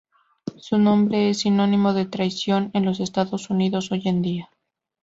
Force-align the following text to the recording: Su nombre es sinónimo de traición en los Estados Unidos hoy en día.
Su 0.57 0.79
nombre 0.79 1.29
es 1.29 1.41
sinónimo 1.41 1.93
de 1.93 2.07
traición 2.07 2.71
en 2.73 2.85
los 2.85 2.99
Estados 2.99 3.51
Unidos 3.51 3.91
hoy 3.91 4.01
en 4.05 4.23
día. 4.23 4.49